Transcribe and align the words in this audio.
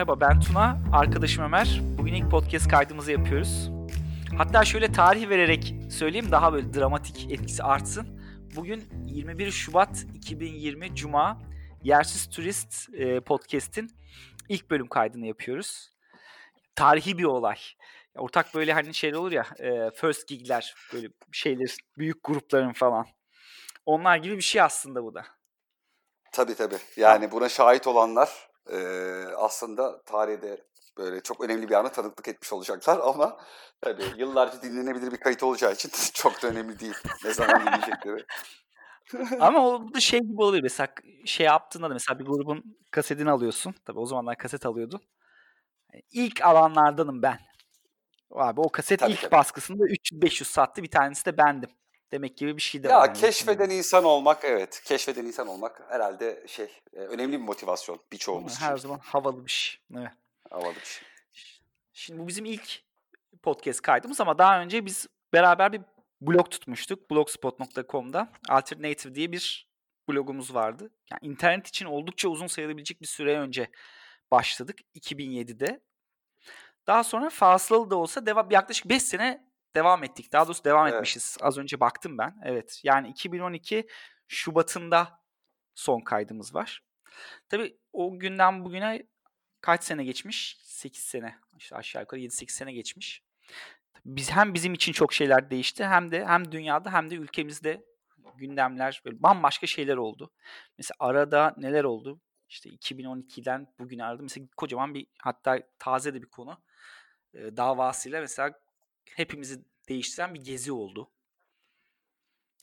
Merhaba 0.00 0.20
ben 0.20 0.40
Tuna, 0.40 0.78
arkadaşım 0.92 1.44
Ömer. 1.44 1.80
Bugün 1.98 2.14
ilk 2.14 2.30
podcast 2.30 2.68
kaydımızı 2.68 3.12
yapıyoruz. 3.12 3.70
Hatta 4.38 4.64
şöyle 4.64 4.92
tarih 4.92 5.28
vererek 5.28 5.74
söyleyeyim 5.90 6.30
daha 6.30 6.52
böyle 6.52 6.74
dramatik 6.74 7.32
etkisi 7.32 7.62
artsın. 7.62 8.20
Bugün 8.56 8.88
21 9.06 9.50
Şubat 9.50 10.06
2020 10.14 10.94
Cuma 10.94 11.42
Yersiz 11.82 12.30
Turist 12.30 12.94
e, 12.94 13.20
podcast'in 13.20 13.90
ilk 14.48 14.70
bölüm 14.70 14.88
kaydını 14.88 15.26
yapıyoruz. 15.26 15.90
Tarihi 16.74 17.18
bir 17.18 17.24
olay. 17.24 17.58
Ortak 18.14 18.54
böyle 18.54 18.72
hani 18.72 18.94
şey 18.94 19.16
olur 19.16 19.32
ya 19.32 19.46
e, 19.58 19.90
first 19.90 20.28
gigler 20.28 20.74
böyle 20.92 21.08
şeyler 21.32 21.76
büyük 21.98 22.24
grupların 22.24 22.72
falan. 22.72 23.06
Onlar 23.86 24.16
gibi 24.16 24.36
bir 24.36 24.42
şey 24.42 24.62
aslında 24.62 25.04
bu 25.04 25.14
da. 25.14 25.24
Tabii 26.32 26.54
tabii. 26.54 26.78
Yani 26.96 27.30
buna 27.32 27.48
şahit 27.48 27.86
olanlar 27.86 28.49
e, 28.72 28.78
aslında 29.36 30.02
tarihte 30.02 30.64
böyle 30.98 31.20
çok 31.20 31.40
önemli 31.44 31.68
bir 31.68 31.74
ana 31.74 31.92
tanıklık 31.92 32.28
etmiş 32.28 32.52
olacaklar 32.52 32.98
ama 33.02 33.36
tabii 33.80 34.04
yıllarca 34.16 34.62
dinlenebilir 34.62 35.12
bir 35.12 35.16
kayıt 35.16 35.42
olacağı 35.42 35.72
için 35.72 35.90
çok 36.14 36.42
da 36.42 36.48
önemli 36.48 36.80
değil. 36.80 36.96
Ne 37.24 37.34
zaman 37.34 37.60
dinleyecekleri. 37.60 38.24
Ama 39.40 39.66
o 39.68 39.94
da 39.94 40.00
şey 40.00 40.20
gibi 40.20 40.42
olabilir. 40.42 40.62
Mesela 40.62 40.88
şey 41.24 41.46
yaptığında 41.46 41.90
da 41.90 41.92
mesela 41.92 42.18
bir 42.18 42.24
grubun 42.24 42.76
kasetini 42.90 43.30
alıyorsun. 43.30 43.74
Tabii 43.84 43.98
o 43.98 44.06
zamanlar 44.06 44.36
kaset 44.36 44.66
alıyordun. 44.66 45.00
İlk 46.12 46.42
alanlardanım 46.42 47.22
ben. 47.22 47.38
Abi 48.30 48.60
o 48.60 48.68
kaset 48.68 49.00
Tabii, 49.00 49.12
ilk 49.12 49.20
tabii. 49.20 49.30
baskısında 49.32 49.84
300-500 49.84 50.44
sattı. 50.44 50.82
Bir 50.82 50.90
tanesi 50.90 51.26
de 51.26 51.38
bendim. 51.38 51.70
Demek 52.12 52.36
gibi 52.36 52.56
bir 52.56 52.62
şey 52.62 52.82
de 52.82 52.88
Ya 52.88 52.98
var. 52.98 53.06
yani. 53.08 53.18
keşfeden 53.18 53.70
insan 53.70 54.04
olmak 54.04 54.44
evet. 54.44 54.82
Keşfeden 54.84 55.24
insan 55.24 55.46
olmak 55.46 55.82
herhalde 55.88 56.44
şey 56.46 56.68
e, 56.92 56.98
önemli 56.98 57.32
bir 57.32 57.44
motivasyon 57.44 58.00
birçoğumuz 58.12 58.52
için. 58.54 58.64
Her 58.64 58.76
zaman 58.76 58.98
havalı 58.98 59.46
bir 59.46 59.50
şey. 59.50 59.80
Evet. 59.98 60.10
Havalı 60.50 60.74
bir 60.74 60.84
şey. 60.84 61.08
Şimdi 61.92 62.20
bu 62.20 62.28
bizim 62.28 62.44
ilk 62.44 62.82
podcast 63.42 63.80
kaydımız 63.80 64.20
ama 64.20 64.38
daha 64.38 64.60
önce 64.60 64.86
biz 64.86 65.06
beraber 65.32 65.72
bir 65.72 65.80
blog 66.20 66.50
tutmuştuk. 66.50 67.10
blogspot.com'da 67.10 68.32
Alternative 68.48 69.14
diye 69.14 69.32
bir 69.32 69.70
blogumuz 70.08 70.54
vardı. 70.54 70.90
Yani 71.10 71.20
internet 71.22 71.66
için 71.66 71.86
oldukça 71.86 72.28
uzun 72.28 72.46
sayılabilecek 72.46 73.02
bir 73.02 73.06
süre 73.06 73.38
önce 73.38 73.70
başladık 74.30 74.78
2007'de. 74.94 75.80
Daha 76.86 77.04
sonra 77.04 77.30
fasılalı 77.30 77.90
da 77.90 77.96
olsa 77.96 78.26
devam 78.26 78.50
yaklaşık 78.50 78.88
5 78.88 79.02
sene 79.02 79.49
devam 79.76 80.04
ettik. 80.04 80.32
Daha 80.32 80.46
doğrusu 80.46 80.64
devam 80.64 80.86
Evet. 80.86 80.94
etmişiz. 80.94 81.36
Az 81.40 81.58
önce 81.58 81.80
baktım 81.80 82.18
ben. 82.18 82.36
Evet. 82.44 82.80
Yani 82.84 83.08
2012 83.08 83.86
Şubat'ında 84.28 85.20
son 85.74 86.00
kaydımız 86.00 86.54
var. 86.54 86.84
Tabii 87.48 87.76
o 87.92 88.18
günden 88.18 88.64
bugüne 88.64 89.02
kaç 89.60 89.84
sene 89.84 90.04
geçmiş? 90.04 90.58
8 90.62 91.02
sene. 91.02 91.38
İşte 91.58 91.76
aşağı 91.76 92.02
yukarı 92.02 92.20
7-8 92.20 92.50
sene 92.50 92.72
geçmiş. 92.72 93.22
Biz 94.04 94.30
hem 94.30 94.54
bizim 94.54 94.74
için 94.74 94.92
çok 94.92 95.12
şeyler 95.12 95.50
değişti 95.50 95.84
hem 95.84 96.10
de 96.10 96.26
hem 96.26 96.52
dünyada 96.52 96.92
hem 96.92 97.10
de 97.10 97.14
ülkemizde 97.14 97.84
gündemler 98.36 99.02
böyle 99.04 99.22
bambaşka 99.22 99.66
şeyler 99.66 99.96
oldu. 99.96 100.32
Mesela 100.78 100.96
arada 100.98 101.54
neler 101.56 101.84
oldu? 101.84 102.20
İşte 102.48 102.70
2012'den 102.70 103.66
bugüne 103.78 104.04
arada 104.04 104.22
mesela 104.22 104.46
kocaman 104.56 104.94
bir 104.94 105.06
hatta 105.18 105.58
taze 105.78 106.14
de 106.14 106.22
bir 106.22 106.26
konu 106.26 106.62
e, 107.34 107.56
davasıyla 107.56 108.20
mesela 108.20 108.52
hepimizi 109.16 109.64
değiştiren 109.88 110.34
bir 110.34 110.44
gezi 110.44 110.72
oldu. 110.72 111.10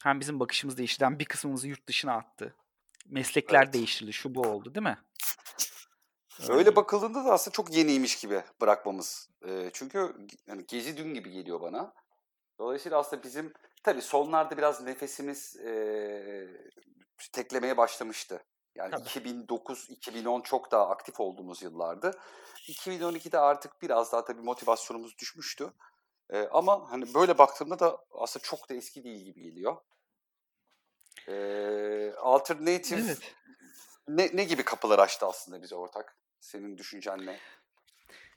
Hem 0.03 0.19
bizim 0.19 0.39
bakışımızı 0.39 0.77
değiştiren 0.77 1.19
bir 1.19 1.25
kısmımızı 1.25 1.67
yurt 1.67 1.87
dışına 1.87 2.13
attı. 2.13 2.55
Meslekler 3.05 3.63
Evet. 3.63 3.73
değiştirildi. 3.73 4.13
Şu 4.13 4.35
bu 4.35 4.41
oldu 4.41 4.75
değil 4.75 4.83
mi? 4.83 4.97
Öyle 6.49 6.75
bakıldığında 6.75 7.25
da 7.25 7.33
aslında 7.33 7.53
çok 7.53 7.75
yeniymiş 7.75 8.19
gibi 8.19 8.43
bırakmamız. 8.61 9.29
E, 9.47 9.69
çünkü 9.73 10.15
yani 10.47 10.65
gezi 10.67 10.97
dün 10.97 11.13
gibi 11.13 11.31
geliyor 11.31 11.61
bana. 11.61 11.93
Dolayısıyla 12.59 12.97
aslında 12.97 13.23
bizim 13.23 13.53
tabii 13.83 14.01
sonlarda 14.01 14.57
biraz 14.57 14.81
nefesimiz 14.83 15.55
e, 15.55 16.47
teklemeye 17.33 17.77
başlamıştı. 17.77 18.43
Yani 18.75 18.91
Tabii. 18.91 19.29
2009-2010 19.29 20.43
çok 20.43 20.71
daha 20.71 20.89
aktif 20.89 21.19
olduğumuz 21.19 21.61
yıllardı. 21.61 22.19
2012'de 22.55 23.39
artık 23.39 23.81
biraz 23.81 24.11
daha 24.11 24.25
tabii 24.25 24.41
motivasyonumuz 24.41 25.17
düşmüştü. 25.17 25.73
E, 26.29 26.47
ama 26.51 26.91
hani 26.91 27.13
böyle 27.13 27.37
baktığımda 27.37 27.79
da 27.79 27.97
aslında 28.11 28.43
çok 28.43 28.69
da 28.69 28.73
eski 28.73 29.03
değil 29.03 29.25
gibi 29.25 29.41
geliyor. 29.41 29.77
E, 31.27 32.13
alternative 32.17 32.99
Evet. 32.99 33.35
ne, 34.07 34.29
ne 34.33 34.43
gibi 34.43 34.63
kapılar 34.63 34.99
açtı 34.99 35.25
aslında 35.25 35.61
bize 35.61 35.75
ortak? 35.75 36.17
Senin 36.39 36.77
düşüncen 36.77 37.25
ne? 37.25 37.39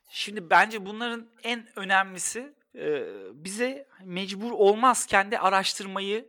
Şimdi 0.08 0.50
bence 0.50 0.86
bunların 0.86 1.30
en 1.42 1.78
önemlisi 1.78 2.54
e, 2.74 3.04
bize 3.44 3.88
mecbur 4.04 4.50
olmazken 4.50 5.30
de 5.30 5.38
araştırmayı 5.38 6.28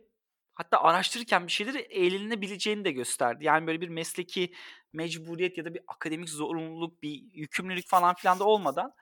hatta 0.54 0.80
araştırırken 0.82 1.46
bir 1.46 1.52
şeyleri 1.52 1.78
eğlenilebileceğini 1.78 2.84
de 2.84 2.90
gösterdi. 2.90 3.44
Yani 3.44 3.66
böyle 3.66 3.80
bir 3.80 3.88
mesleki 3.88 4.54
mecburiyet 4.92 5.58
ya 5.58 5.64
da 5.64 5.74
bir 5.74 5.82
akademik 5.86 6.28
zorunluluk, 6.28 7.02
bir 7.02 7.22
yükümlülük 7.32 7.88
falan 7.88 8.14
filan 8.14 8.38
da 8.38 8.44
olmadan 8.44 8.94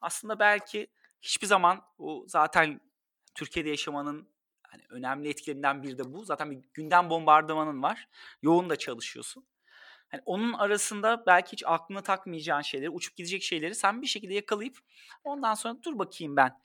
aslında 0.00 0.38
belki 0.38 0.86
hiçbir 1.22 1.46
zaman 1.46 1.82
o 1.98 2.24
zaten 2.26 2.80
Türkiye'de 3.34 3.68
yaşamanın 3.68 4.28
hani 4.62 4.82
önemli 4.88 5.28
etkilerinden 5.28 5.82
biri 5.82 5.98
de 5.98 6.12
bu. 6.12 6.24
Zaten 6.24 6.50
bir 6.50 6.58
gündem 6.74 7.10
bombardımanın 7.10 7.82
var. 7.82 8.08
Yoğun 8.42 8.70
da 8.70 8.76
çalışıyorsun. 8.76 9.46
Hani 10.08 10.22
onun 10.24 10.52
arasında 10.52 11.26
belki 11.26 11.52
hiç 11.52 11.62
aklına 11.66 12.02
takmayacağın 12.02 12.62
şeyleri, 12.62 12.90
uçup 12.90 13.16
gidecek 13.16 13.42
şeyleri 13.42 13.74
sen 13.74 14.02
bir 14.02 14.06
şekilde 14.06 14.34
yakalayıp 14.34 14.78
ondan 15.24 15.54
sonra 15.54 15.82
dur 15.82 15.98
bakayım 15.98 16.36
ben 16.36 16.60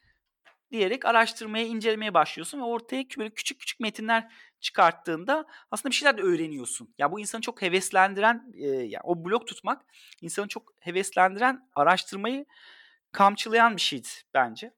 diyerek 0.72 1.06
araştırmaya, 1.06 1.66
incelemeye 1.66 2.13
başlıyorsun 2.13 2.59
ve 2.59 2.63
ortaya 2.63 3.06
böyle 3.18 3.30
küçük 3.30 3.59
küçük 3.59 3.80
metinler 3.80 4.31
çıkarttığında 4.59 5.46
aslında 5.72 5.92
bir 5.92 5.96
şeyler 5.96 6.18
de 6.18 6.22
öğreniyorsun. 6.22 6.94
Ya 6.97 7.12
bu 7.12 7.19
insanı 7.19 7.42
çok 7.42 7.62
heveslendiren, 7.62 8.52
e, 8.53 8.68
yani 8.68 9.03
o 9.03 9.25
blog 9.25 9.47
tutmak 9.47 9.86
insanı 10.22 10.47
çok 10.47 10.74
heveslendiren, 10.80 11.69
araştırmayı 11.75 12.46
kamçılayan 13.13 13.75
bir 13.75 13.81
şeydi 13.81 14.07
bence. 14.34 14.74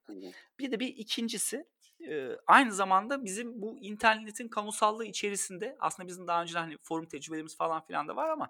Bir 0.59 0.71
de 0.71 0.79
bir 0.79 0.87
ikincisi 0.87 1.65
e, 2.09 2.29
aynı 2.47 2.73
zamanda 2.73 3.25
bizim 3.25 3.61
bu 3.61 3.77
internetin 3.81 4.47
kamusallığı 4.47 5.05
içerisinde 5.05 5.77
aslında 5.79 6.07
bizim 6.07 6.27
daha 6.27 6.41
önce 6.41 6.59
hani 6.59 6.77
forum 6.77 7.05
tecrübelerimiz 7.05 7.57
falan 7.57 7.85
filan 7.85 8.07
da 8.07 8.15
var 8.15 8.29
ama 8.29 8.49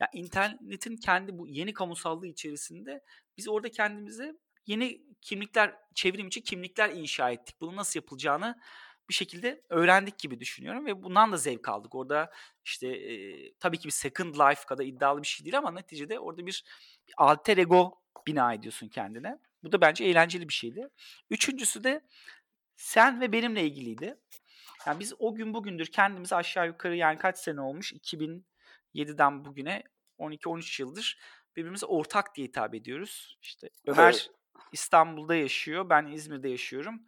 ya 0.00 0.08
internetin 0.12 0.96
kendi 0.96 1.38
bu 1.38 1.48
yeni 1.48 1.74
kamusallığı 1.74 2.26
içerisinde 2.26 3.04
biz 3.36 3.48
orada 3.48 3.68
kendimize 3.68 4.34
yeni 4.66 5.02
kimlikler, 5.20 5.74
çevrim 5.94 6.26
içi 6.26 6.42
kimlikler 6.42 6.90
inşa 6.90 7.30
ettik. 7.30 7.56
Bunun 7.60 7.76
nasıl 7.76 8.00
yapılacağını 8.00 8.60
bir 9.08 9.14
şekilde 9.14 9.62
öğrendik 9.68 10.18
gibi 10.18 10.40
düşünüyorum 10.40 10.86
ve 10.86 11.02
bundan 11.02 11.32
da 11.32 11.36
zevk 11.36 11.68
aldık. 11.68 11.94
Orada 11.94 12.32
işte 12.64 12.88
e, 12.88 13.52
tabii 13.54 13.78
ki 13.78 13.84
bir 13.84 13.92
second 13.92 14.34
life 14.34 14.64
kadar 14.66 14.84
iddialı 14.84 15.22
bir 15.22 15.26
şey 15.26 15.44
değil 15.44 15.58
ama 15.58 15.70
neticede 15.70 16.18
orada 16.18 16.46
bir, 16.46 16.64
bir 17.08 17.14
alter 17.16 17.56
ego 17.56 18.00
bina 18.28 18.54
ediyorsun 18.54 18.88
kendine. 18.88 19.38
Bu 19.62 19.72
da 19.72 19.80
bence 19.80 20.04
eğlenceli 20.04 20.48
bir 20.48 20.54
şeydi. 20.54 20.88
Üçüncüsü 21.30 21.84
de 21.84 22.00
sen 22.76 23.20
ve 23.20 23.32
benimle 23.32 23.64
ilgiliydi. 23.64 24.16
Yani 24.86 25.00
biz 25.00 25.14
o 25.18 25.34
gün 25.34 25.54
bugündür 25.54 25.86
kendimizi 25.86 26.36
aşağı 26.36 26.66
yukarı 26.66 26.96
yani 26.96 27.18
kaç 27.18 27.38
sene 27.38 27.60
olmuş? 27.60 27.92
2007'den 27.92 29.44
bugüne 29.44 29.82
12-13 30.18 30.82
yıldır 30.82 31.18
birbirimize 31.56 31.86
ortak 31.86 32.34
diye 32.34 32.46
hitap 32.46 32.74
ediyoruz. 32.74 33.38
İşte 33.42 33.70
Ömer 33.86 34.04
Evet. 34.04 34.30
İstanbul'da 34.72 35.34
yaşıyor, 35.34 35.90
ben 35.90 36.06
İzmir'de 36.06 36.48
yaşıyorum. 36.48 37.02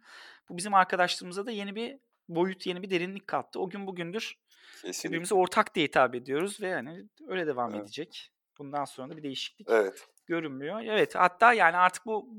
Bu 0.49 0.57
bizim 0.57 0.73
arkadaşlığımıza 0.73 1.45
da 1.45 1.51
yeni 1.51 1.75
bir 1.75 1.97
boyut, 2.29 2.65
yeni 2.65 2.81
bir 2.81 2.89
derinlik 2.89 3.27
kattı. 3.27 3.59
O 3.59 3.69
gün 3.69 3.87
bugündür 3.87 4.35
Kesinlikle. 4.81 5.09
birbirimize 5.09 5.35
ortak 5.35 5.75
diye 5.75 5.85
hitap 5.85 6.15
ediyoruz 6.15 6.61
ve 6.61 6.67
yani 6.67 7.03
öyle 7.27 7.47
devam 7.47 7.71
Evet. 7.73 7.83
edecek. 7.83 8.31
Bundan 8.57 8.85
sonra 8.85 9.09
da 9.09 9.17
bir 9.17 9.23
değişiklik 9.23 9.67
Evet. 9.69 10.07
Görünmüyor. 10.31 10.81
Evet, 10.81 11.15
hatta 11.15 11.53
yani 11.53 11.77
artık 11.77 12.05
bu 12.05 12.29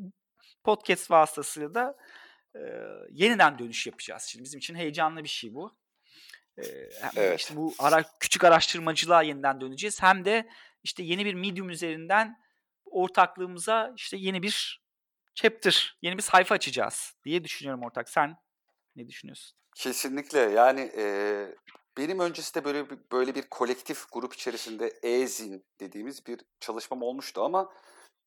podcast 0.65 1.11
vasıtasıyla 1.11 1.75
da 1.75 1.97
e, 2.55 2.61
yeniden 3.11 3.59
dönüş 3.59 3.87
yapacağız. 3.87 4.23
Şimdi 4.23 4.45
bizim 4.45 4.59
için 4.59 4.75
heyecanlı 4.75 5.25
bir 5.25 5.29
şey 5.29 5.55
bu. 5.55 5.77
E, 6.59 6.63
Evet. 7.17 7.41
işte 7.41 7.57
bu 7.57 7.75
ara, 7.79 8.05
küçük 8.21 8.45
araştırmacılığa 8.45 9.23
yeniden 9.23 9.61
döneceğiz. 9.61 10.03
Hem 10.03 10.25
de 10.25 10.49
işte 10.83 11.03
yeni 11.03 11.25
bir 11.25 11.35
medium 11.35 11.71
üzerinden 11.71 12.39
ortaklığımıza 12.85 13.93
işte 13.97 14.17
yeni 14.17 14.43
bir 14.43 14.83
chapter, 15.35 15.99
yeni 16.03 16.17
bir 16.17 16.23
sayfa 16.23 16.55
açacağız 16.55 17.15
diye 17.25 17.45
düşünüyorum 17.45 17.83
ortak. 17.83 18.09
Sen 18.09 18.37
ne 18.97 19.09
düşünüyorsun? 19.09 19.59
Kesinlikle 19.77 20.39
yani 20.39 20.93
e, 20.97 21.05
benim 21.99 22.19
öncesinde 22.19 22.65
böyle 22.65 22.91
bir, 22.91 22.99
böyle 23.13 23.35
bir 23.35 23.43
kolektif 23.43 24.13
grup 24.13 24.35
içerisinde 24.35 24.99
e-zin 25.03 25.65
dediğimiz 25.81 26.27
bir 26.27 26.41
çalışmam 26.61 27.03
olmuştu 27.03 27.43
ama 27.43 27.73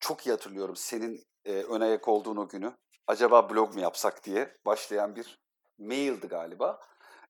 çok 0.00 0.26
iyi 0.26 0.30
hatırlıyorum 0.30 0.76
senin 0.76 1.22
e, 1.44 1.52
ön 1.52 1.80
ayak 1.80 2.08
olduğun 2.08 2.36
o 2.36 2.48
günü. 2.48 2.72
Acaba 3.06 3.50
blog 3.50 3.74
mu 3.74 3.80
yapsak 3.80 4.24
diye 4.24 4.54
başlayan 4.66 5.16
bir 5.16 5.38
maildi 5.78 6.26
galiba. 6.26 6.80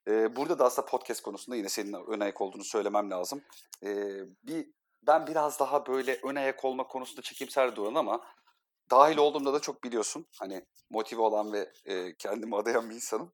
E, 0.08 0.36
burada 0.36 0.58
da 0.58 0.64
aslında 0.64 0.86
podcast 0.86 1.22
konusunda 1.22 1.56
yine 1.56 1.68
senin 1.68 1.92
ön 1.92 2.20
ayak 2.20 2.40
olduğunu 2.40 2.64
söylemem 2.64 3.10
lazım. 3.10 3.42
E, 3.84 4.18
bir 4.42 4.66
ben 5.02 5.26
biraz 5.26 5.60
daha 5.60 5.86
böyle 5.86 6.20
ön 6.22 6.34
ayak 6.34 6.64
olma 6.64 6.86
konusunda 6.86 7.22
çekimser 7.22 7.76
duran 7.76 7.94
ama 7.94 8.20
dahil 8.90 9.16
olduğumda 9.16 9.52
da 9.52 9.60
çok 9.60 9.84
biliyorsun. 9.84 10.26
Hani 10.38 10.64
motive 10.90 11.20
olan 11.20 11.52
ve 11.52 11.72
e, 11.84 12.14
kendimi 12.14 12.56
adayan 12.56 12.90
bir 12.90 12.94
insanım. 12.94 13.32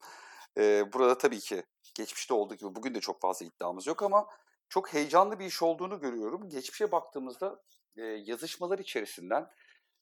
E, 0.58 0.92
burada 0.92 1.18
tabii 1.18 1.40
ki 1.40 1.62
geçmişte 1.94 2.34
olduğu 2.34 2.54
gibi 2.54 2.74
bugün 2.74 2.94
de 2.94 3.00
çok 3.00 3.20
fazla 3.20 3.46
iddiamız 3.46 3.86
yok 3.86 4.02
ama 4.02 4.26
çok 4.68 4.94
heyecanlı 4.94 5.38
bir 5.38 5.44
iş 5.44 5.62
olduğunu 5.62 6.00
görüyorum. 6.00 6.48
Geçmişe 6.48 6.92
baktığımızda 6.92 7.62
e, 7.96 8.02
yazışmalar 8.02 8.78
içerisinden 8.78 9.50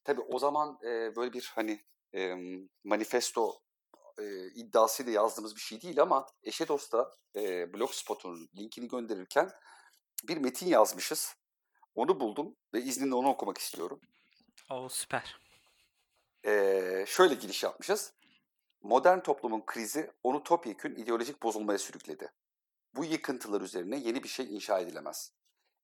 tabii 0.05 0.21
o 0.21 0.39
zaman 0.39 0.79
e, 0.83 1.17
böyle 1.17 1.33
bir 1.33 1.53
hani 1.55 1.85
e, 2.15 2.35
manifesto 2.85 3.61
e, 4.19 4.47
iddiasıyla 4.55 5.13
yazdığımız 5.13 5.57
bir 5.57 5.61
şey 5.61 5.83
değil 5.83 6.03
ama 6.03 6.27
eşe 6.43 6.69
dosta 6.69 7.11
e, 7.37 7.73
Blogspot'un 7.75 8.51
linkini 8.57 8.89
gönderirken 8.89 9.51
bir 10.29 10.37
metin 10.37 10.67
yazmışız. 10.67 11.35
Onu 11.95 12.21
buldum 12.21 12.57
ve 12.75 12.83
izninle 12.83 13.15
onu 13.15 13.29
okumak 13.29 13.59
istiyorum. 13.59 14.01
O 14.71 14.89
süper. 14.89 15.41
Ee, 16.47 17.05
şöyle 17.09 17.35
giriş 17.35 17.63
yapmışız. 17.63 18.13
Modern 18.83 19.21
toplumun 19.21 19.63
krizi 19.67 20.11
onu 20.23 20.43
topyekün 20.43 20.95
ideolojik 20.95 21.43
bozulmaya 21.43 21.79
sürükledi. 21.79 22.33
Bu 22.95 23.05
yıkıntılar 23.05 23.61
üzerine 23.61 23.97
yeni 23.97 24.23
bir 24.23 24.29
şey 24.29 24.57
inşa 24.57 24.79
edilemez. 24.79 25.33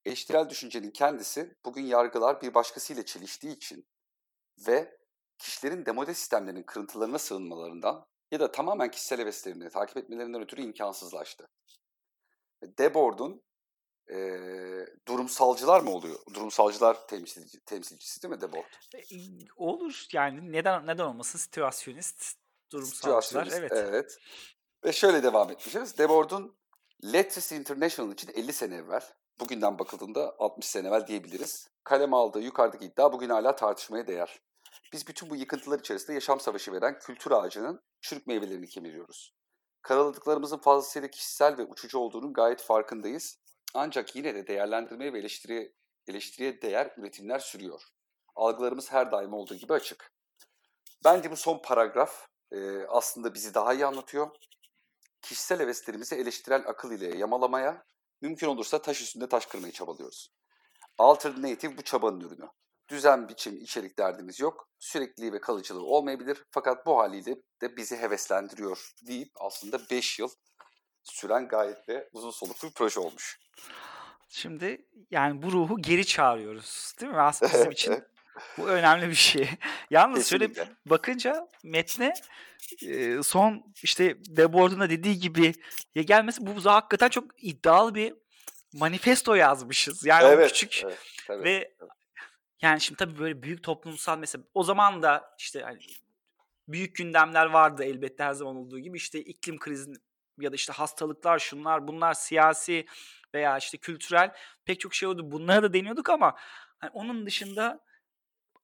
Eleştirel 0.05 0.51
düşüncenin 0.51 0.91
kendisi 0.91 1.57
bugün 1.65 1.83
yargılar 1.83 2.43
bir 2.43 2.55
başkasıyla 2.55 3.05
çeliştiği 3.05 3.57
için 3.57 3.87
ve 4.67 4.99
kişilerin 5.39 5.87
demode 5.87 6.15
sistemlerinin 6.15 6.63
kırıntılarına 6.63 7.19
sığınmalarından 7.19 8.07
ya 8.31 8.41
da 8.41 8.53
tamamen 8.53 8.91
kişisel 8.91 9.19
heveslerini 9.19 9.71
takip 9.71 9.97
etmelerinden 9.97 10.43
ötürü 10.43 10.63
imkansızlaştı. 10.63 11.49
Debord'un 12.63 13.43
e, 14.11 14.17
durumsalcılar 15.09 15.81
mı 15.81 15.91
oluyor? 15.91 16.19
Durumsalcılar 16.35 17.07
temsilci, 17.07 17.61
temsilcisi 17.61 18.23
değil 18.23 18.35
mi 18.35 18.41
Debord? 18.41 18.73
E, 18.95 19.03
olur 19.57 20.07
yani 20.13 20.53
neden 20.53 20.87
neden 20.87 21.05
olmasın 21.05 21.39
situasyonist 21.39 22.46
durumsalcılar 22.73 23.49
evet. 23.53 23.73
Evet. 23.75 24.19
Ve 24.85 24.93
şöyle 24.93 25.23
devam 25.23 25.51
etmişiz. 25.51 25.99
Debord'un 25.99 26.57
Letters 27.05 27.53
International 27.53 28.13
için 28.13 28.33
50 28.35 28.53
sene 28.53 28.75
evvel, 28.77 29.03
bugünden 29.41 29.79
bakıldığında 29.79 30.37
60 30.39 30.67
sene 30.67 30.89
evvel 30.89 31.07
diyebiliriz. 31.07 31.69
Kalem 31.85 32.15
aldığı 32.15 32.41
yukarıdaki 32.41 32.85
iddia 32.85 33.13
bugün 33.13 33.29
hala 33.29 33.57
tartışmaya 33.57 34.07
değer. 34.07 34.41
Biz 34.93 35.09
bütün 35.09 35.31
bu 35.31 35.37
yıkıntılar 35.37 35.79
içerisinde 35.79 36.13
yaşam 36.13 36.41
savaşı 36.41 36.73
veren 36.73 36.99
kültür 36.99 37.31
ağacının 37.31 37.83
çürük 38.01 38.27
meyvelerini 38.27 38.67
kemiriyoruz. 38.67 39.35
Karaladıklarımızın 39.83 40.59
fazlasıyla 40.59 41.09
kişisel 41.09 41.59
ve 41.59 41.65
uçucu 41.65 41.99
olduğunun 41.99 42.33
gayet 42.33 42.63
farkındayız. 42.63 43.39
Ancak 43.75 44.17
yine 44.17 44.35
de 44.35 44.47
değerlendirmeye 44.47 45.13
ve 45.13 45.19
eleştiriye, 45.19 45.73
eleştiriye 46.09 46.63
değer 46.63 46.95
üretimler 46.97 47.39
sürüyor. 47.39 47.83
Algılarımız 48.35 48.93
her 48.93 49.13
daim 49.13 49.33
olduğu 49.33 49.55
gibi 49.55 49.73
açık. 49.73 50.13
Bence 51.05 51.31
bu 51.31 51.37
son 51.37 51.63
paragraf 51.63 52.29
e, 52.53 52.87
aslında 52.89 53.35
bizi 53.35 53.55
daha 53.55 53.75
iyi 53.75 53.87
anlatıyor. 53.87 54.31
Kişisel 55.23 55.61
heveslerimizi 55.61 56.15
eleştirel 56.15 56.65
akıl 56.67 56.93
ile 56.93 57.19
yamalamaya, 57.19 57.85
mümkün 58.21 58.47
olursa 58.47 58.83
taş 58.83 59.03
üstünde 59.03 59.29
taş 59.29 59.47
kırmayı 59.47 59.73
çabalıyoruz. 59.73 60.33
Alternative 60.99 61.79
bu 61.79 61.83
çabanın 61.83 62.21
ürünü. 62.21 62.49
Düzen, 62.89 63.29
biçim, 63.29 63.57
içerik 63.57 63.99
derdimiz 63.99 64.41
yok. 64.41 64.69
Sürekliliği 64.79 65.33
ve 65.33 65.41
kalıcılığı 65.41 65.85
olmayabilir. 65.85 66.45
Fakat 66.51 66.87
bu 66.87 66.99
haliyle 66.99 67.37
de 67.63 67.77
bizi 67.77 67.97
heveslendiriyor 67.97 68.91
deyip 69.07 69.33
aslında 69.35 69.79
5 69.91 70.19
yıl 70.19 70.29
süren 71.03 71.49
gayet 71.49 71.89
de 71.89 72.09
uzun 72.13 72.31
soluklu 72.31 72.69
bir 72.69 72.75
proje 72.75 73.01
olmuş. 73.01 73.41
Şimdi 74.29 74.87
yani 75.11 75.43
bu 75.43 75.53
ruhu 75.53 75.83
geri 75.83 76.07
çağırıyoruz 76.07 76.95
değil 77.01 77.13
mi? 77.13 77.21
Aslında 77.21 77.53
bizim 77.53 77.71
için 77.71 78.05
bu 78.59 78.69
önemli 78.69 79.09
bir 79.09 79.15
şey. 79.15 79.49
Yalnız 79.91 80.19
Kesinlikle. 80.19 80.55
şöyle 80.55 80.71
bakınca 80.87 81.49
metne 81.65 82.15
son 83.23 83.75
işte 83.83 84.17
Debord'un 84.37 84.81
da 84.81 84.91
dediği 84.91 85.19
gibi 85.19 85.55
ya 85.95 86.03
gelmesi 86.03 86.47
bu 86.47 86.71
hakikaten 86.71 87.09
çok 87.09 87.25
iddialı 87.39 87.95
bir 87.95 88.15
manifesto 88.73 89.35
yazmışız. 89.35 90.05
Yani 90.05 90.25
evet, 90.25 90.45
o 90.45 90.49
küçük 90.49 90.83
evet, 90.85 90.99
tabii. 91.27 91.45
ve 91.45 91.75
yani 92.63 92.81
şimdi 92.81 92.99
tabii 92.99 93.19
böyle 93.19 93.43
büyük 93.43 93.63
toplumsal 93.63 94.19
mesela 94.19 94.45
o 94.55 94.63
zaman 94.63 95.03
da 95.03 95.35
işte 95.39 95.61
hani 95.61 95.79
büyük 96.69 96.97
gündemler 96.97 97.47
vardı 97.47 97.85
elbette 97.85 98.25
her 98.25 98.33
zaman 98.33 98.57
olduğu 98.57 98.79
gibi 98.79 98.97
işte 98.97 99.21
iklim 99.21 99.59
krizinin 99.59 100.03
ya 100.39 100.53
da 100.53 100.55
işte 100.55 100.73
hastalıklar 100.73 101.39
şunlar 101.39 101.89
bunlar 101.89 102.15
siyasi 102.15 102.87
veya 103.35 103.59
işte 103.59 103.79
kültürel 103.79 104.33
pek 104.65 104.81
çok 104.81 104.95
şey 104.95 105.09
oldu. 105.09 105.31
Bunlara 105.31 105.63
da 105.63 105.73
deniyorduk 105.73 106.11
ama 106.11 106.37
hani 106.79 106.91
onun 106.91 107.27
dışında 107.27 107.86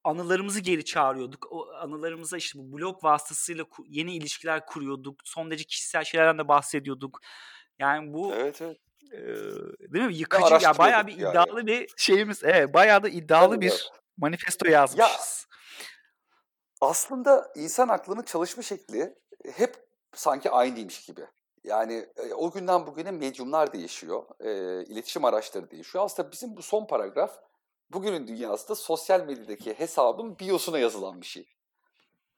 anılarımızı 0.05 0.61
geri 0.61 0.85
çağırıyorduk. 0.85 1.47
O 1.51 1.73
anılarımıza 1.73 2.37
işte 2.37 2.59
bu 2.59 2.79
blog 2.79 3.05
vasıtasıyla 3.05 3.65
yeni 3.89 4.17
ilişkiler 4.17 4.67
kuruyorduk. 4.67 5.21
Son 5.25 5.51
derece 5.51 5.65
kişisel 5.65 6.05
şeylerden 6.05 6.39
de 6.39 6.49
bahsediyorduk. 6.49 7.21
Yani 7.79 8.13
bu 8.13 8.35
Evet 8.35 8.63
evet. 8.63 8.79
E, 9.13 9.19
değil 9.93 10.05
mi? 10.05 10.15
Yıkıcı 10.15 10.65
ya 10.65 10.79
bayağı 10.79 11.07
bir 11.07 11.13
iddialı 11.13 11.59
yani. 11.59 11.67
bir 11.67 11.93
şeyimiz. 11.97 12.45
Evet, 12.45 12.75
bayağı 12.75 13.03
da 13.03 13.09
iddialı 13.09 13.55
evet, 13.55 13.63
bir 13.63 13.91
manifesto 14.17 14.69
yazmışız. 14.69 15.47
Ya, 15.51 15.59
aslında 16.81 17.53
insan 17.55 17.89
aklının 17.89 18.23
çalışma 18.23 18.63
şekli 18.63 19.15
hep 19.53 19.77
sanki 20.15 20.51
aynıymış 20.51 21.05
gibi. 21.05 21.27
Yani 21.65 22.07
e, 22.17 22.35
o 22.35 22.51
günden 22.51 22.87
bugüne 22.87 23.11
medyumlar 23.11 23.73
değişiyor, 23.73 24.25
e, 24.41 24.85
iletişim 24.85 25.25
araçları 25.25 25.71
değişiyor. 25.71 26.05
Aslında 26.05 26.33
bizim 26.33 26.57
bu 26.57 26.63
son 26.63 26.87
paragraf 26.87 27.39
bugünün 27.93 28.27
dünyasında 28.27 28.75
sosyal 28.75 29.21
medyadaki 29.27 29.75
hesabın 29.75 30.39
biosuna 30.39 30.79
yazılan 30.79 31.21
bir 31.21 31.27
şey. 31.27 31.49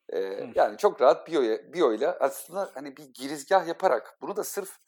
E, 0.09 0.19
yani 0.55 0.79
çok 0.79 1.01
rahat 1.01 1.29
bio, 1.29 1.43
bio 1.73 1.93
ile 1.93 2.11
aslında 2.11 2.71
hani 2.75 2.97
bir 2.97 3.05
girizgah 3.05 3.67
yaparak 3.67 4.19
bunu 4.21 4.37
da 4.37 4.45
sırf 4.45 4.79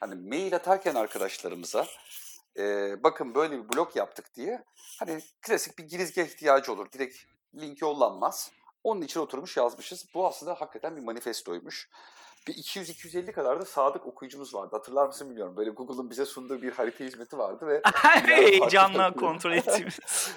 hani 0.00 0.14
mail 0.14 0.56
atarken 0.56 0.94
arkadaşlarımıza 0.94 1.86
e, 2.58 2.94
bakın 3.02 3.34
böyle 3.34 3.64
bir 3.64 3.68
blog 3.72 3.96
yaptık 3.96 4.34
diye 4.34 4.64
hani 4.98 5.20
klasik 5.42 5.78
bir 5.78 5.84
girizgah 5.84 6.24
ihtiyacı 6.24 6.72
olur. 6.72 6.92
Direkt 6.92 7.16
link 7.54 7.82
yollanmaz. 7.82 8.52
Onun 8.84 9.02
için 9.02 9.20
oturmuş 9.20 9.56
yazmışız. 9.56 10.06
Bu 10.14 10.26
aslında 10.26 10.54
hakikaten 10.54 10.96
bir 10.96 11.02
manifestoymuş 11.02 11.90
bir 12.48 12.54
200-250 12.54 13.32
kadar 13.32 13.60
da 13.60 13.64
sadık 13.64 14.06
okuyucumuz 14.06 14.54
vardı. 14.54 14.76
Hatırlar 14.76 15.06
mısın 15.06 15.28
bilmiyorum. 15.30 15.56
Böyle 15.56 15.70
Google'ın 15.70 16.10
bize 16.10 16.26
sunduğu 16.26 16.62
bir 16.62 16.72
harita 16.72 17.04
hizmeti 17.04 17.38
vardı 17.38 17.66
ve 17.66 17.82
heyecanla 18.26 19.12
kontrol 19.14 19.52
ettiğimiz. 19.56 20.30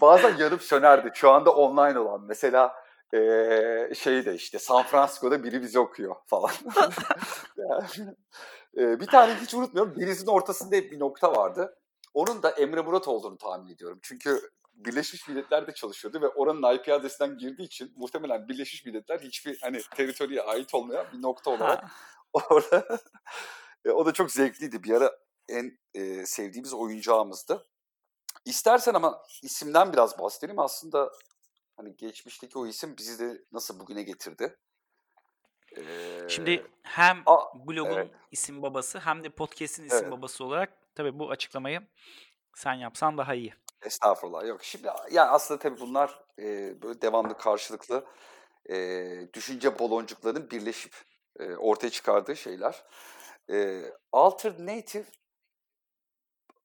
Bazen 0.00 0.36
yanıp 0.36 0.62
sönerdi. 0.62 1.10
Şu 1.14 1.30
anda 1.30 1.54
online 1.54 1.98
olan. 1.98 2.24
Mesela 2.28 2.74
ee, 3.14 3.90
şey 3.94 4.24
de 4.24 4.34
işte 4.34 4.58
San 4.58 4.82
Francisco'da 4.82 5.44
biri 5.44 5.62
bizi 5.62 5.78
okuyor 5.78 6.16
falan. 6.26 6.50
yani, 7.56 8.14
e, 8.76 9.00
bir 9.00 9.06
tane 9.06 9.34
hiç 9.34 9.54
unutmuyorum. 9.54 10.00
Denizin 10.00 10.26
ortasında 10.26 10.76
hep 10.76 10.92
bir 10.92 11.00
nokta 11.00 11.36
vardı. 11.36 11.76
Onun 12.14 12.42
da 12.42 12.50
Emre 12.50 12.80
Murat 12.80 13.08
olduğunu 13.08 13.38
tahmin 13.38 13.74
ediyorum. 13.74 13.98
Çünkü 14.02 14.40
Birleşmiş 14.84 15.28
Milletler'de 15.28 15.74
çalışıyordu 15.74 16.20
ve 16.20 16.28
oranın 16.28 16.74
IP 16.74 16.88
adresinden 16.88 17.38
girdiği 17.38 17.62
için 17.62 17.92
muhtemelen 17.96 18.48
Birleşmiş 18.48 18.84
Milletler 18.86 19.18
hiçbir 19.18 19.60
hani 19.60 19.82
teritoriye 19.96 20.42
ait 20.42 20.74
olmayan 20.74 21.06
bir 21.12 21.22
nokta 21.22 21.50
olarak 21.50 21.84
orada 22.32 22.98
e, 23.84 23.90
o 23.90 24.06
da 24.06 24.12
çok 24.12 24.30
zevkliydi. 24.30 24.82
Bir 24.82 24.94
ara 24.94 25.18
en 25.48 25.78
e, 25.94 26.26
sevdiğimiz 26.26 26.74
oyuncağımızdı. 26.74 27.66
İstersen 28.44 28.94
ama 28.94 29.22
isimden 29.42 29.92
biraz 29.92 30.18
bahsedelim. 30.18 30.58
Aslında 30.58 31.10
hani 31.76 31.96
geçmişteki 31.96 32.58
o 32.58 32.66
isim 32.66 32.96
bizi 32.96 33.18
de 33.18 33.44
nasıl 33.52 33.80
bugüne 33.80 34.02
getirdi. 34.02 34.56
Ee, 35.76 36.28
Şimdi 36.28 36.66
hem 36.82 37.22
a, 37.26 37.38
blogun 37.54 37.90
evet. 37.90 38.10
isim 38.30 38.62
babası 38.62 38.98
hem 38.98 39.24
de 39.24 39.28
podcast'in 39.28 39.84
isim 39.84 39.98
evet. 40.02 40.12
babası 40.12 40.44
olarak 40.44 40.94
tabii 40.94 41.18
bu 41.18 41.30
açıklamayı 41.30 41.80
sen 42.54 42.74
yapsan 42.74 43.18
daha 43.18 43.34
iyi. 43.34 43.54
Estağfurullah 43.82 44.46
yok. 44.46 44.64
Şimdi 44.64 44.88
yani 45.10 45.30
aslında 45.30 45.60
tabii 45.60 45.80
bunlar 45.80 46.24
e, 46.38 46.82
böyle 46.82 47.02
devamlı 47.02 47.36
karşılıklı 47.36 48.06
e, 48.70 48.76
düşünce 49.34 49.78
baloncuklarının 49.78 50.50
birleşip 50.50 50.96
e, 51.38 51.56
ortaya 51.56 51.90
çıkardığı 51.90 52.36
şeyler. 52.36 52.84
E, 53.50 53.82
alternative 54.12 55.04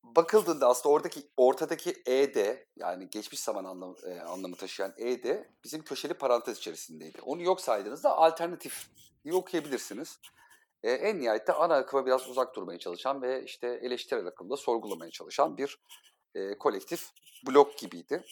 bakıldığında 0.03 0.67
aslında 0.67 0.95
oradaki 0.95 1.21
ortadaki 1.37 2.03
ed 2.05 2.57
yani 2.75 3.09
geçmiş 3.09 3.39
zaman 3.39 3.63
anlamı, 3.63 3.95
e, 4.07 4.19
anlamı 4.21 4.55
taşıyan 4.55 4.93
ed 4.97 5.45
bizim 5.63 5.83
köşeli 5.83 6.13
parantez 6.13 6.57
içerisindeydi. 6.57 7.21
Onu 7.21 7.41
yok 7.41 7.61
saydığınızda 7.61 8.17
alternatif 8.17 8.87
okuyabilirsiniz. 9.33 10.19
E, 10.83 10.91
en 10.91 11.21
nihayette 11.21 11.53
ana 11.53 11.75
akıma 11.75 12.05
biraz 12.05 12.29
uzak 12.29 12.55
durmaya 12.55 12.79
çalışan 12.79 13.21
ve 13.21 13.43
işte 13.43 13.67
eleştirel 13.67 14.25
akımda 14.25 14.57
sorgulamaya 14.57 15.11
çalışan 15.11 15.57
bir 15.57 15.79
e, 16.35 16.57
kolektif 16.57 17.09
blok 17.47 17.77
gibiydi. 17.77 18.25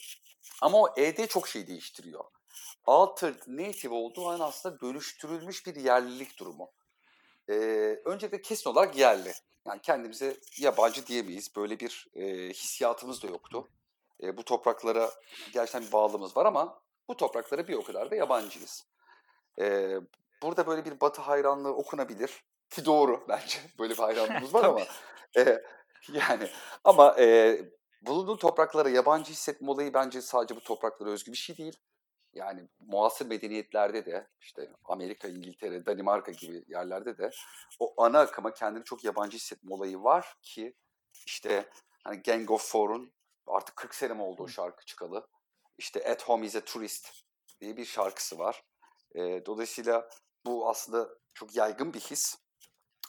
Ama 0.62 0.78
o 0.82 0.94
ED 0.96 1.26
çok 1.26 1.48
şey 1.48 1.66
değiştiriyor. 1.66 2.24
Altered 2.86 3.42
native 3.46 3.94
olduğu 3.94 4.28
an 4.28 4.40
aslında 4.40 4.80
dönüştürülmüş 4.80 5.66
bir 5.66 5.74
yerlilik 5.76 6.38
durumu. 6.38 6.72
e, 7.48 7.54
öncelikle 8.04 8.42
kesin 8.42 8.70
olarak 8.70 8.96
yerli. 8.96 9.32
Yani 9.66 9.80
kendimize 9.82 10.36
yabancı 10.60 11.06
diyemeyiz. 11.06 11.56
Böyle 11.56 11.80
bir 11.80 12.08
e, 12.14 12.48
hissiyatımız 12.50 13.22
da 13.22 13.26
yoktu. 13.26 13.68
E, 14.22 14.36
bu 14.36 14.44
topraklara 14.44 15.10
gerçekten 15.52 15.82
bir 15.82 15.92
bağlılığımız 15.92 16.36
var 16.36 16.46
ama 16.46 16.82
bu 17.08 17.16
topraklara 17.16 17.68
bir 17.68 17.74
o 17.74 17.84
kadar 17.84 18.10
da 18.10 18.14
yabancıyız. 18.16 18.86
E, 19.60 19.96
burada 20.42 20.66
böyle 20.66 20.84
bir 20.84 21.00
batı 21.00 21.22
hayranlığı 21.22 21.74
okunabilir. 21.74 22.44
Ki 22.70 22.84
doğru 22.84 23.24
bence. 23.28 23.58
Böyle 23.78 23.92
bir 23.92 23.98
hayranlığımız 23.98 24.54
var 24.54 24.64
ama. 24.68 24.80
E, 25.36 25.62
yani 26.12 26.48
ama 26.84 27.16
e, 27.18 27.58
bulunduğun 28.06 28.36
topraklara 28.36 28.88
yabancı 28.88 29.32
hissetme 29.32 29.70
olayı 29.70 29.94
bence 29.94 30.22
sadece 30.22 30.56
bu 30.56 30.60
topraklara 30.60 31.10
özgü 31.10 31.32
bir 31.32 31.36
şey 31.36 31.56
değil. 31.56 31.76
Yani 32.32 32.68
muasır 32.80 33.26
medeniyetlerde 33.26 34.06
de 34.06 34.28
işte 34.40 34.70
Amerika, 34.84 35.28
İngiltere, 35.28 35.86
Danimarka 35.86 36.32
gibi 36.32 36.64
yerlerde 36.68 37.18
de 37.18 37.30
o 37.78 38.02
ana 38.02 38.20
akıma 38.20 38.54
kendini 38.54 38.84
çok 38.84 39.04
yabancı 39.04 39.36
hissetme 39.36 39.74
olayı 39.74 40.02
var 40.02 40.36
ki 40.42 40.74
işte 41.26 41.68
hani 42.04 42.22
Gang 42.22 42.50
of 42.50 42.70
Four'un 42.70 43.12
artık 43.46 43.76
40 43.76 43.94
sene 43.94 44.14
mi 44.14 44.22
oldu 44.22 44.42
o 44.42 44.48
şarkı 44.48 44.84
çıkalı. 44.84 45.28
İşte 45.78 46.10
At 46.10 46.28
Home 46.28 46.46
is 46.46 46.56
a 46.56 46.64
Tourist 46.64 47.10
diye 47.60 47.76
bir 47.76 47.84
şarkısı 47.84 48.38
var. 48.38 48.64
E, 49.14 49.46
dolayısıyla 49.46 50.08
bu 50.46 50.68
aslında 50.68 51.08
çok 51.34 51.56
yaygın 51.56 51.94
bir 51.94 52.00
his. 52.00 52.38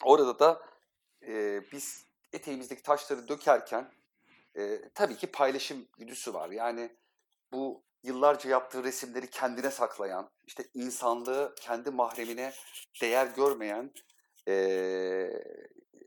Orada 0.03 0.39
da 0.39 0.61
e, 1.27 1.61
biz 1.71 2.05
eteğimizdeki 2.33 2.83
taşları 2.83 3.27
dökerken 3.27 3.91
e, 4.57 4.89
tabii 4.89 5.17
ki 5.17 5.27
paylaşım 5.27 5.87
güdüsü 5.97 6.33
var. 6.33 6.49
Yani 6.49 6.97
bu 7.51 7.83
yıllarca 8.03 8.49
yaptığı 8.49 8.83
resimleri 8.83 9.29
kendine 9.29 9.71
saklayan, 9.71 10.29
işte 10.43 10.63
insanlığı 10.73 11.55
kendi 11.61 11.89
mahremine 11.91 12.53
değer 13.01 13.27
görmeyen 13.27 13.93
e, 14.47 15.27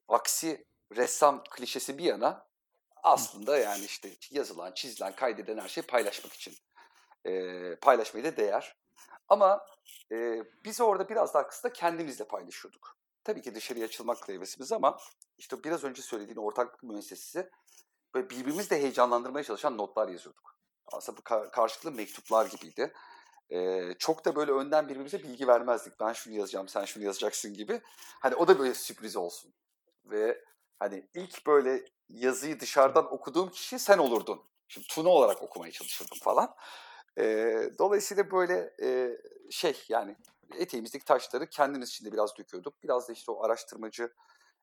aksi 0.08 0.66
ressam 0.96 1.44
klişesi 1.50 1.98
bir 1.98 2.04
yana 2.04 2.48
aslında 3.02 3.58
yani 3.58 3.84
işte 3.84 4.10
yazılan, 4.30 4.72
çizilen, 4.72 5.16
kaydedilen 5.16 5.62
her 5.62 5.68
şeyi 5.68 5.86
paylaşmak 5.86 6.32
için 6.32 6.54
e, 7.24 7.74
paylaşmayı 7.76 8.24
da 8.24 8.36
değer. 8.36 8.76
Ama 9.28 9.66
e, 10.12 10.42
biz 10.64 10.80
orada 10.80 11.08
biraz 11.08 11.34
daha 11.34 11.46
kısa 11.48 11.72
kendimizle 11.72 12.24
paylaşıyorduk. 12.24 12.98
Tabii 13.24 13.42
ki 13.42 13.54
dışarıya 13.54 13.84
açılmak 13.84 14.28
hevesimiz 14.28 14.72
ama 14.72 14.98
işte 15.38 15.64
biraz 15.64 15.84
önce 15.84 16.02
söylediğin 16.02 16.36
ortaklık 16.36 16.82
müessesesi 16.82 17.50
böyle 18.14 18.30
birbirimizle 18.30 18.76
heyecanlandırmaya 18.76 19.44
çalışan 19.44 19.78
notlar 19.78 20.08
yazıyorduk. 20.08 20.58
Aslında 20.92 21.18
bu 21.18 21.22
karşılıklı 21.50 21.92
mektuplar 21.92 22.46
gibiydi. 22.46 22.92
Ee, 23.50 23.94
çok 23.98 24.24
da 24.24 24.36
böyle 24.36 24.52
önden 24.52 24.88
birbirimize 24.88 25.22
bilgi 25.22 25.48
vermezdik. 25.48 26.00
Ben 26.00 26.12
şunu 26.12 26.34
yazacağım, 26.34 26.68
sen 26.68 26.84
şunu 26.84 27.04
yazacaksın 27.04 27.54
gibi. 27.54 27.80
Hani 28.20 28.34
o 28.34 28.48
da 28.48 28.58
böyle 28.58 28.74
sürpriz 28.74 29.16
olsun. 29.16 29.54
Ve 30.04 30.44
hani 30.78 31.08
ilk 31.14 31.46
böyle 31.46 31.84
yazıyı 32.08 32.60
dışarıdan 32.60 33.14
okuduğum 33.14 33.50
kişi 33.50 33.78
sen 33.78 33.98
olurdun. 33.98 34.42
Şimdi 34.68 34.86
Tuna 34.86 35.08
olarak 35.08 35.42
okumaya 35.42 35.72
çalışırdım 35.72 36.18
falan. 36.22 36.54
Ee, 37.18 37.70
dolayısıyla 37.78 38.30
böyle 38.30 38.74
e, 38.82 39.18
şey 39.50 39.84
yani 39.88 40.16
eteğimizdeki 40.54 41.04
taşları 41.04 41.46
kendimiz 41.46 41.88
içinde 41.88 42.12
biraz 42.12 42.38
döküyorduk. 42.38 42.82
Biraz 42.82 43.08
da 43.08 43.12
işte 43.12 43.32
o 43.32 43.44
araştırmacı 43.44 44.12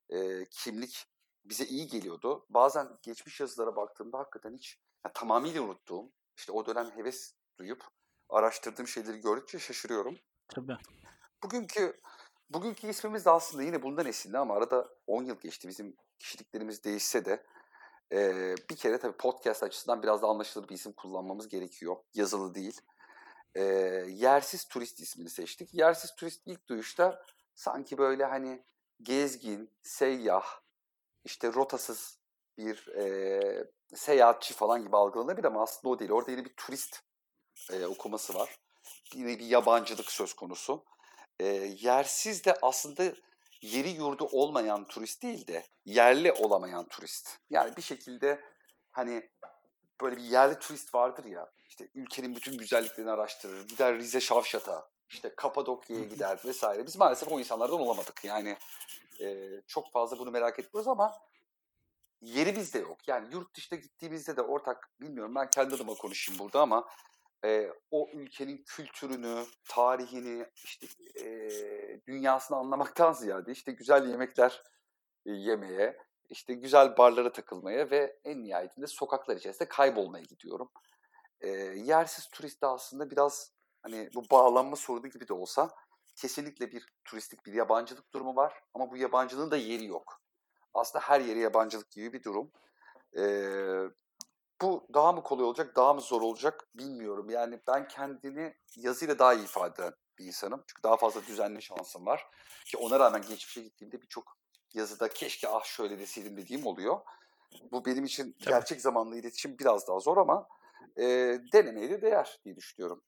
e, 0.09 0.45
kimlik 0.45 1.05
bize 1.45 1.65
iyi 1.65 1.87
geliyordu. 1.87 2.45
Bazen 2.49 2.87
geçmiş 3.01 3.39
yazılara 3.39 3.75
baktığımda 3.75 4.19
hakikaten 4.19 4.53
hiç 4.53 4.79
yani 5.05 5.13
tamamıyla 5.13 5.61
unuttuğum, 5.61 6.11
işte 6.37 6.51
o 6.51 6.65
dönem 6.65 6.91
heves 6.91 7.33
duyup 7.59 7.83
araştırdığım 8.29 8.87
şeyleri 8.87 9.19
gördükçe 9.19 9.59
şaşırıyorum. 9.59 10.17
Tabii. 10.47 10.77
Bugünkü 11.43 12.01
bugünkü 12.49 12.87
ismimiz 12.87 13.25
de 13.25 13.29
aslında 13.29 13.63
yine 13.63 13.81
bundan 13.81 14.05
esinli 14.05 14.37
ama 14.37 14.55
arada 14.55 14.89
10 15.07 15.23
yıl 15.23 15.39
geçti. 15.39 15.67
Bizim 15.67 15.97
kişiliklerimiz 16.19 16.83
değişse 16.83 17.25
de 17.25 17.45
e, 18.11 18.55
bir 18.69 18.75
kere 18.75 18.97
tabii 18.97 19.17
podcast 19.17 19.63
açısından 19.63 20.03
biraz 20.03 20.21
da 20.21 20.27
anlaşılır 20.27 20.69
bir 20.69 20.75
isim 20.75 20.93
kullanmamız 20.93 21.47
gerekiyor. 21.47 21.95
Yazılı 22.13 22.55
değil. 22.55 22.81
E, 23.55 23.63
yersiz 24.07 24.67
turist 24.67 24.99
ismini 24.99 25.29
seçtik. 25.29 25.73
Yersiz 25.73 26.15
turist 26.15 26.41
ilk 26.45 26.67
duyuşta 26.67 27.25
sanki 27.55 27.97
böyle 27.97 28.25
hani 28.25 28.65
gezgin, 29.01 29.71
seyyah, 29.81 30.45
işte 31.25 31.53
rotasız 31.53 32.19
bir 32.57 32.87
e, 32.87 33.67
seyahatçi 33.95 34.53
falan 34.53 34.83
gibi 34.83 34.97
algılanabilir 34.97 35.45
ama 35.45 35.61
aslında 35.61 35.93
o 35.93 35.99
değil. 35.99 36.11
Orada 36.11 36.31
yine 36.31 36.45
bir 36.45 36.53
turist 36.57 36.99
e, 37.71 37.85
okuması 37.85 38.33
var. 38.33 38.55
Yine 39.13 39.39
bir 39.39 39.45
yabancılık 39.45 40.11
söz 40.11 40.33
konusu. 40.33 40.85
E, 41.39 41.45
yersiz 41.79 42.45
de 42.45 42.57
aslında 42.61 43.03
yeri 43.61 43.89
yurdu 43.89 44.29
olmayan 44.31 44.87
turist 44.87 45.23
değil 45.23 45.47
de 45.47 45.65
yerli 45.85 46.31
olamayan 46.31 46.87
turist. 46.87 47.37
Yani 47.49 47.77
bir 47.77 47.81
şekilde 47.81 48.41
hani 48.91 49.29
böyle 50.01 50.17
bir 50.17 50.23
yerli 50.23 50.59
turist 50.59 50.95
vardır 50.95 51.25
ya 51.25 51.51
işte 51.69 51.87
ülkenin 51.95 52.35
bütün 52.35 52.57
güzelliklerini 52.57 53.11
araştırır. 53.11 53.67
Gider 53.67 53.95
Rize 53.95 54.21
Şavşat'a 54.21 54.89
işte 55.09 55.35
Kapadokya'ya 55.35 56.03
gider 56.03 56.39
vesaire. 56.45 56.85
Biz 56.85 56.97
maalesef 56.97 57.31
o 57.31 57.39
insanlardan 57.39 57.79
olamadık. 57.79 58.25
Yani 58.25 58.57
e, 59.21 59.49
çok 59.67 59.91
fazla 59.91 60.19
bunu 60.19 60.31
merak 60.31 60.59
etmiyoruz 60.59 60.87
ama 60.87 61.13
yerimiz 62.21 62.73
de 62.73 62.79
yok. 62.79 63.07
Yani 63.07 63.27
yurt 63.33 63.55
dışına 63.55 63.79
gittiğimizde 63.79 64.37
de 64.37 64.41
ortak 64.41 64.89
bilmiyorum 65.01 65.35
ben 65.35 65.49
kendi 65.49 65.75
adıma 65.75 65.93
konuşayım 65.93 66.39
burada 66.39 66.61
ama 66.61 66.89
e, 67.45 67.71
o 67.91 68.09
ülkenin 68.13 68.63
kültürünü, 68.67 69.45
tarihini, 69.69 70.45
işte 70.55 70.87
e, 71.23 71.49
dünyasını 72.07 72.57
anlamaktan 72.57 73.13
ziyade 73.13 73.51
işte 73.51 73.71
güzel 73.71 74.09
yemekler 74.09 74.63
e, 75.25 75.31
yemeye, 75.31 75.97
işte 76.29 76.53
güzel 76.53 76.97
barlara 76.97 77.31
takılmaya 77.31 77.91
ve 77.91 78.19
en 78.23 78.43
nihayetinde 78.43 78.87
sokaklar 78.87 79.35
içerisinde 79.35 79.69
kaybolmaya 79.69 80.23
gidiyorum. 80.23 80.71
E, 81.41 81.49
yersiz 81.75 82.29
turist 82.29 82.61
de 82.61 82.67
aslında 82.67 83.11
biraz 83.11 83.54
hani 83.85 84.09
bu 84.15 84.29
bağlanma 84.31 84.75
sorunu 84.75 85.07
gibi 85.07 85.27
de 85.27 85.33
olsa 85.33 85.69
kesinlikle 86.15 86.71
bir 86.71 86.87
turistik 87.03 87.45
bir 87.45 87.53
yabancılık 87.53 88.13
durumu 88.13 88.35
var 88.35 88.53
ama 88.73 88.91
bu 88.91 88.97
yabancılığın 88.97 89.51
da 89.51 89.57
yeri 89.57 89.85
yok. 89.85 90.21
Aslında 90.73 91.05
her 91.05 91.21
yere 91.21 91.39
yabancılık 91.39 91.91
gibi 91.91 92.13
bir 92.13 92.23
durum. 92.23 92.51
Ee, 93.17 93.83
bu 94.61 94.87
daha 94.93 95.11
mı 95.11 95.23
kolay 95.23 95.45
olacak, 95.45 95.75
daha 95.75 95.93
mı 95.93 96.01
zor 96.01 96.21
olacak 96.21 96.67
bilmiyorum. 96.75 97.29
Yani 97.29 97.59
ben 97.67 97.87
kendini 97.87 98.55
yazıyla 98.75 99.19
daha 99.19 99.33
iyi 99.33 99.43
ifade 99.43 99.81
eden 99.81 99.93
bir 100.19 100.25
insanım. 100.25 100.63
Çünkü 100.67 100.83
daha 100.83 100.97
fazla 100.97 101.25
düzenli 101.25 101.61
şansım 101.61 102.05
var. 102.05 102.25
Ki 102.65 102.77
ona 102.77 102.99
rağmen 102.99 103.21
geçmişe 103.21 103.61
gittiğimde 103.61 104.01
birçok 104.01 104.37
yazıda 104.73 105.09
keşke 105.09 105.47
ah 105.47 105.63
şöyle 105.63 105.99
deseydim 105.99 106.37
dediğim 106.37 106.65
oluyor. 106.65 106.99
Bu 107.71 107.85
benim 107.85 108.03
için 108.03 108.35
gerçek 108.39 108.81
zamanlı 108.81 109.17
iletişim 109.17 109.59
biraz 109.59 109.87
daha 109.87 109.99
zor 109.99 110.17
ama 110.17 110.47
e, 110.97 111.03
denemeye 111.53 111.89
de 111.89 112.01
değer 112.01 112.39
diye 112.45 112.55
düşünüyorum. 112.55 113.01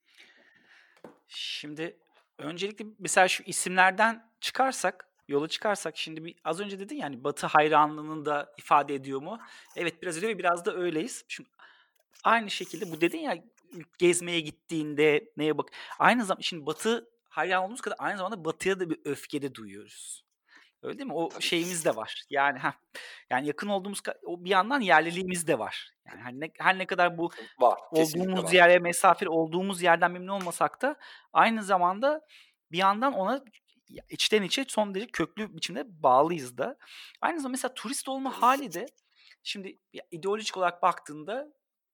Şimdi 1.28 1.96
öncelikle 2.38 2.84
mesela 2.98 3.28
şu 3.28 3.42
isimlerden 3.42 4.30
çıkarsak 4.40 5.08
yola 5.28 5.48
çıkarsak 5.48 5.96
şimdi 5.96 6.24
bir 6.24 6.36
az 6.44 6.60
önce 6.60 6.78
dedin 6.78 6.96
yani 6.96 7.24
Batı 7.24 7.46
hayranlığını 7.46 8.26
da 8.26 8.54
ifade 8.58 8.94
ediyor 8.94 9.22
mu? 9.22 9.38
Evet 9.76 10.02
biraz 10.02 10.22
öyle 10.22 10.38
biraz 10.38 10.64
da 10.64 10.74
öyleyiz. 10.74 11.24
Şimdi 11.28 11.48
aynı 12.24 12.50
şekilde 12.50 12.92
bu 12.92 13.00
dedin 13.00 13.18
ya 13.18 13.44
gezmeye 13.98 14.40
gittiğinde 14.40 15.30
neye 15.36 15.58
bak. 15.58 15.68
Aynı 15.98 16.24
zamanda 16.24 16.42
şimdi 16.42 16.66
Batı 16.66 17.10
hayran 17.28 17.62
olduğumuz 17.62 17.80
kadar 17.80 17.96
aynı 17.98 18.16
zamanda 18.16 18.44
Batı'ya 18.44 18.80
da 18.80 18.90
bir 18.90 18.98
öfke 19.04 19.42
de 19.42 19.54
duyuyoruz. 19.54 20.27
Öyle 20.82 20.98
değil 20.98 21.06
mi? 21.06 21.14
O 21.14 21.40
şeyimiz 21.40 21.84
de 21.84 21.96
var. 21.96 22.24
Yani 22.30 22.58
ha 22.58 22.74
yani 23.30 23.46
yakın 23.46 23.68
olduğumuz 23.68 24.00
o 24.24 24.44
bir 24.44 24.50
yandan 24.50 24.80
yerliliğimiz 24.80 25.46
de 25.46 25.58
var. 25.58 25.90
Yani 26.06 26.20
her 26.20 26.32
ne, 26.32 26.50
her 26.58 26.78
ne 26.78 26.86
kadar 26.86 27.18
bu 27.18 27.30
var, 27.60 27.78
olduğumuz 27.90 28.44
var. 28.44 28.52
yere 28.52 28.78
mesafeli 28.78 29.28
olduğumuz 29.28 29.82
yerden 29.82 30.10
memnun 30.10 30.40
olmasak 30.40 30.82
da 30.82 30.96
aynı 31.32 31.62
zamanda 31.62 32.26
bir 32.72 32.78
yandan 32.78 33.12
ona 33.12 33.44
içten 34.08 34.42
içe 34.42 34.64
son 34.68 34.94
derece 34.94 35.10
köklü 35.10 35.56
biçimde 35.56 36.02
bağlıyız 36.02 36.58
da. 36.58 36.78
Aynı 37.20 37.38
zamanda 37.38 37.52
mesela 37.52 37.74
turist 37.74 38.08
olma 38.08 38.42
hali 38.42 38.72
de 38.72 38.86
şimdi 39.42 39.78
ya, 39.92 40.04
ideolojik 40.10 40.56
olarak 40.56 40.82
baktığında 40.82 41.48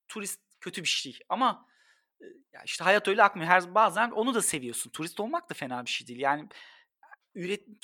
turist 0.09 0.41
kötü 0.61 0.83
bir 0.83 0.89
şey 0.89 1.19
ama 1.29 1.67
ya 2.53 2.63
işte 2.65 2.85
hayat 2.85 3.09
öyle 3.09 3.23
akmıyor. 3.23 3.51
Her 3.51 3.75
bazen 3.75 4.11
onu 4.11 4.35
da 4.35 4.43
seviyorsun. 4.43 4.91
Turist 4.91 5.21
olmak 5.21 5.51
da 5.51 5.55
fena 5.55 5.85
bir 5.85 5.91
şey 5.91 6.07
değil. 6.07 6.21
Yani 6.21 6.49
üret 7.35 7.83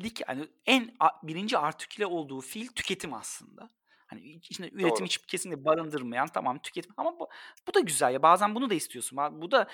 turistlik 0.00 0.28
yani 0.28 0.48
en 0.66 0.94
birinci 1.22 1.58
artiküle 1.58 2.06
olduğu 2.06 2.40
fiil 2.40 2.68
tüketim 2.68 3.14
aslında. 3.14 3.70
Hani 4.06 4.20
içinde 4.20 4.68
üretim 4.68 4.90
Doğru. 4.90 5.04
hiç 5.04 5.18
kesinlikle 5.18 5.64
barındırmayan 5.64 6.28
tamam 6.28 6.58
tüketim 6.58 6.92
ama 6.96 7.18
bu, 7.18 7.28
bu 7.66 7.74
da 7.74 7.80
güzel 7.80 8.12
ya 8.12 8.22
bazen 8.22 8.54
bunu 8.54 8.70
da 8.70 8.74
istiyorsun. 8.74 9.18
Bu 9.32 9.50
da 9.50 9.68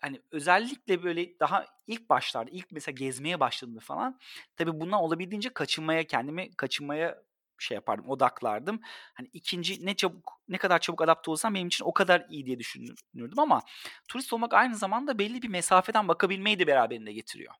hani 0.00 0.20
özellikle 0.30 1.02
böyle 1.02 1.38
daha 1.40 1.66
ilk 1.86 2.10
başlarda 2.10 2.50
ilk 2.50 2.72
mesela 2.72 2.94
gezmeye 2.94 3.40
başladığımda 3.40 3.80
falan 3.80 4.18
tabii 4.56 4.80
bundan 4.80 5.00
olabildiğince 5.00 5.48
kaçınmaya 5.48 6.04
kendimi 6.04 6.50
kaçınmaya 6.56 7.22
şey 7.58 7.74
yapardım 7.74 8.10
odaklardım. 8.10 8.80
Hani 9.14 9.28
ikinci 9.32 9.86
ne 9.86 9.94
çabuk 9.94 10.40
ne 10.48 10.58
kadar 10.58 10.78
çabuk 10.78 11.02
adapte 11.02 11.30
olsam 11.30 11.54
benim 11.54 11.68
için 11.68 11.84
o 11.84 11.92
kadar 11.92 12.26
iyi 12.30 12.46
diye 12.46 12.58
düşünürdüm 12.58 13.38
ama 13.38 13.62
turist 14.08 14.32
olmak 14.32 14.54
aynı 14.54 14.76
zamanda 14.76 15.18
belli 15.18 15.42
bir 15.42 15.48
mesafeden 15.48 16.08
bakabilmeyi 16.08 16.58
de 16.58 16.66
beraberinde 16.66 17.12
getiriyor. 17.12 17.54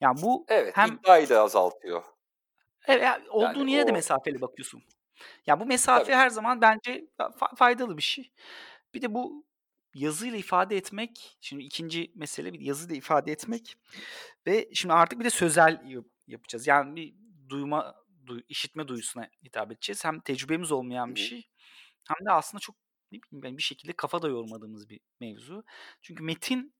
Yani 0.00 0.22
bu 0.22 0.44
Evet, 0.48 0.76
hem 0.76 0.94
iddiayı 0.94 1.28
da 1.28 1.42
azaltıyor. 1.42 2.02
Evet, 2.86 3.02
ya 3.02 3.20
olduğun 3.30 3.66
Yani 3.66 3.72
yere 3.72 3.86
de 3.86 3.90
o 3.90 3.94
mesafeli 3.94 4.40
bakıyorsun. 4.40 4.82
Ya 5.46 5.60
bu 5.60 5.66
mesafe 5.66 6.04
Tabii. 6.04 6.16
her 6.16 6.28
zaman 6.28 6.60
bence 6.60 7.06
fa 7.18 7.54
faydalı 7.56 7.96
bir 7.96 8.02
şey. 8.02 8.32
Bir 8.94 9.02
de 9.02 9.14
bu 9.14 9.46
yazıyla 9.94 10.38
ifade 10.38 10.76
etmek, 10.76 11.38
şimdi 11.40 11.64
ikinci 11.64 12.12
mesele 12.14 12.52
bir 12.52 12.60
yazıyla 12.60 12.96
ifade 12.96 13.32
etmek 13.32 13.76
ve 14.46 14.68
şimdi 14.74 14.94
artık 14.94 15.20
bir 15.20 15.24
de 15.24 15.30
sözel 15.30 15.82
yap 15.86 16.04
yapacağız. 16.26 16.66
Yani 16.66 16.96
bir 16.96 17.14
duyma, 17.48 17.94
duy 18.26 18.42
işitme 18.48 18.88
duyusuna 18.88 19.28
hitap 19.44 19.72
edeceğiz. 19.72 20.04
Hem 20.04 20.20
tecrübemiz 20.20 20.72
olmayan 20.72 21.14
bir 21.14 21.20
şey 21.20 21.48
hem 22.08 22.26
de 22.26 22.32
aslında 22.32 22.60
çok 22.60 22.76
ne 23.12 23.18
bileyim 23.18 23.42
ben 23.42 23.56
bir 23.58 23.62
şekilde 23.62 23.92
kafa 23.92 24.22
da 24.22 24.28
yormadığımız 24.28 24.88
bir 24.90 25.00
mevzu. 25.20 25.64
Çünkü 26.02 26.24
metin 26.24 26.74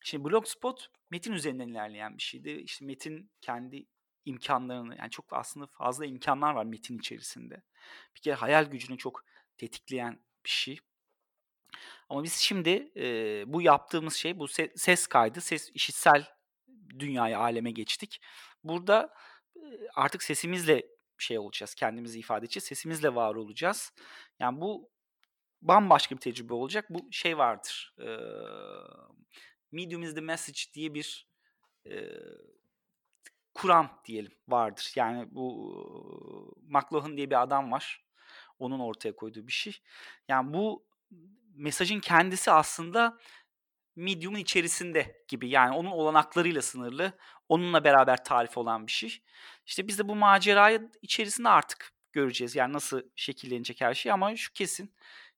şimdi 0.00 0.24
Blogspot 0.24 0.90
metin 1.10 1.32
üzerinden 1.32 1.68
ilerleyen 1.68 2.16
bir 2.16 2.22
şeydi. 2.22 2.50
İşte 2.50 2.84
metin 2.84 3.30
kendi 3.40 3.86
imkanlarını 4.24 4.96
yani 4.98 5.10
çok 5.10 5.24
aslında 5.30 5.66
fazla 5.66 6.06
imkanlar 6.06 6.54
var 6.54 6.64
metin 6.64 6.98
içerisinde. 6.98 7.62
Bir 8.14 8.20
kere 8.20 8.34
hayal 8.34 8.64
gücünü 8.64 8.98
çok 8.98 9.24
tetikleyen 9.56 10.20
bir 10.44 10.50
şey. 10.50 10.78
Ama 12.08 12.24
biz 12.24 12.32
şimdi 12.34 12.92
e, 12.96 13.44
bu 13.46 13.62
yaptığımız 13.62 14.14
şey 14.14 14.38
bu 14.38 14.44
se- 14.44 14.78
ses 14.78 15.06
kaydı, 15.06 15.40
ses 15.40 15.70
işitsel 15.74 16.26
dünyaya, 16.98 17.38
aleme 17.38 17.70
geçtik. 17.70 18.20
Burada 18.64 19.14
e, 19.56 19.60
artık 19.94 20.22
sesimizle 20.22 20.86
şey 21.18 21.38
olacağız, 21.38 21.74
kendimizi 21.74 22.18
ifade 22.18 22.44
edeceğiz, 22.44 22.64
sesimizle 22.64 23.14
var 23.14 23.34
olacağız. 23.34 23.92
Yani 24.38 24.60
bu 24.60 24.90
bambaşka 25.62 26.14
bir 26.14 26.20
tecrübe 26.20 26.54
olacak. 26.54 26.86
Bu 26.90 27.12
şey 27.12 27.38
vardır. 27.38 27.94
E, 27.98 28.08
Medium 29.72 30.02
is 30.02 30.14
the 30.14 30.20
message 30.20 30.60
diye 30.74 30.94
bir 30.94 31.28
e, 31.86 31.92
kuram 33.54 34.00
diyelim 34.04 34.32
vardır. 34.48 34.92
Yani 34.96 35.28
bu 35.30 36.56
McLuhan 36.68 37.16
diye 37.16 37.30
bir 37.30 37.42
adam 37.42 37.72
var. 37.72 38.04
Onun 38.58 38.80
ortaya 38.80 39.16
koyduğu 39.16 39.46
bir 39.46 39.52
şey. 39.52 39.80
Yani 40.28 40.54
bu 40.54 40.86
mesajın 41.54 42.00
kendisi 42.00 42.50
aslında 42.50 43.18
medium'un 43.96 44.38
içerisinde 44.38 45.24
gibi. 45.28 45.48
Yani 45.48 45.76
onun 45.76 45.90
olanaklarıyla 45.90 46.62
sınırlı. 46.62 47.12
Onunla 47.48 47.84
beraber 47.84 48.24
tarif 48.24 48.58
olan 48.58 48.86
bir 48.86 48.92
şey. 48.92 49.22
İşte 49.66 49.88
biz 49.88 49.98
de 49.98 50.08
bu 50.08 50.14
macerayı 50.16 50.90
içerisinde 51.02 51.48
artık 51.48 51.92
göreceğiz. 52.12 52.56
Yani 52.56 52.72
nasıl 52.72 53.02
şekillenecek 53.16 53.80
her 53.80 53.94
şey 53.94 54.12
ama 54.12 54.36
şu 54.36 54.52
kesin. 54.52 54.94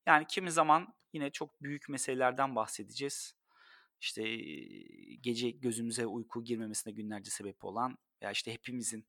Yani 0.06 0.26
kimi 0.26 0.50
zaman 0.50 0.94
yine 1.12 1.30
çok 1.30 1.62
büyük 1.62 1.88
meselelerden 1.88 2.56
bahsedeceğiz. 2.56 3.34
İşte 4.00 4.22
gece 5.20 5.50
gözümüze 5.50 6.06
uyku 6.06 6.44
girmemesine 6.44 6.92
günlerce 6.92 7.30
sebep 7.30 7.64
olan 7.64 7.98
ya 8.20 8.30
işte 8.30 8.52
hepimizin 8.52 9.06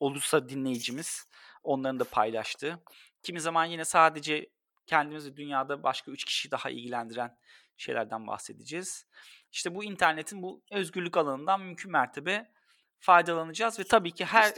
olursa 0.00 0.48
dinleyicimiz 0.48 1.28
onların 1.62 2.00
da 2.00 2.04
paylaştığı. 2.04 2.82
Kimi 3.22 3.40
zaman 3.40 3.64
yine 3.64 3.84
sadece 3.84 4.50
kendimizi 4.86 5.36
dünyada 5.36 5.82
başka 5.82 6.10
üç 6.10 6.24
kişi 6.24 6.50
daha 6.50 6.70
ilgilendiren 6.70 7.38
şeylerden 7.76 8.26
bahsedeceğiz. 8.26 9.06
İşte 9.52 9.74
bu 9.74 9.84
internetin 9.84 10.42
bu 10.42 10.62
özgürlük 10.70 11.16
alanından 11.16 11.60
mümkün 11.60 11.92
mertebe 11.92 12.52
faydalanacağız 12.98 13.78
ve 13.78 13.84
tabii 13.84 14.12
ki 14.12 14.24
her 14.24 14.54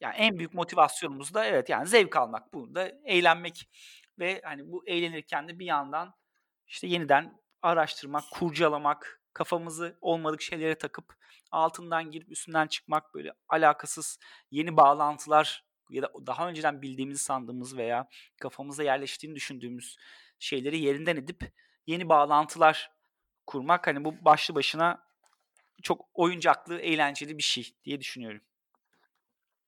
yani 0.00 0.16
en 0.16 0.38
büyük 0.38 0.54
motivasyonumuz 0.54 1.34
da 1.34 1.44
evet 1.44 1.68
yani 1.68 1.86
zevk 1.86 2.16
almak, 2.16 2.54
burada 2.54 2.92
eğlenmek 3.04 3.68
ve 4.18 4.40
hani 4.44 4.72
bu 4.72 4.86
eğlenirken 4.86 5.48
de 5.48 5.58
bir 5.58 5.66
yandan 5.66 6.14
işte 6.66 6.86
yeniden 6.86 7.40
araştırmak, 7.62 8.24
kurcalamak, 8.30 9.17
kafamızı 9.38 9.98
olmadık 10.00 10.42
şeylere 10.42 10.74
takıp 10.74 11.14
altından 11.50 12.10
girip 12.10 12.32
üstünden 12.32 12.66
çıkmak 12.66 13.14
böyle 13.14 13.32
alakasız 13.48 14.18
yeni 14.50 14.76
bağlantılar 14.76 15.64
ya 15.90 16.02
da 16.02 16.12
daha 16.26 16.48
önceden 16.48 16.82
bildiğimizi 16.82 17.24
sandığımız 17.24 17.76
veya 17.76 18.08
kafamıza 18.40 18.82
yerleştiğini 18.82 19.36
düşündüğümüz 19.36 19.96
şeyleri 20.38 20.78
yerinden 20.78 21.16
edip 21.16 21.52
yeni 21.86 22.08
bağlantılar 22.08 22.90
kurmak 23.46 23.86
hani 23.86 24.04
bu 24.04 24.24
başlı 24.24 24.54
başına 24.54 25.08
çok 25.82 26.08
oyuncaklı, 26.14 26.78
eğlenceli 26.78 27.38
bir 27.38 27.42
şey 27.42 27.74
diye 27.84 28.00
düşünüyorum. 28.00 28.40